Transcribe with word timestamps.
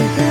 We 0.00 0.29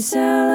So. 0.00 0.49